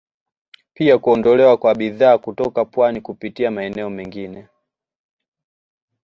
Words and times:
Pia 0.73 0.97
kuondolewa 0.97 1.57
kwa 1.57 1.75
bidhaa 1.75 2.17
kutoka 2.17 2.65
pwani 2.65 3.01
kupitia 3.01 3.51
maeneo 3.51 3.89
mengine 3.89 4.47